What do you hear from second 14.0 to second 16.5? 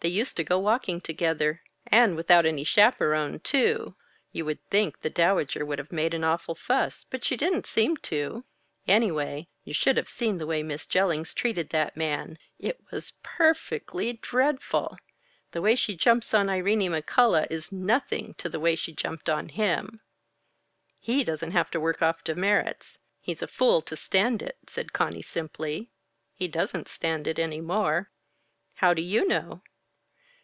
dreadful! The way she jumps on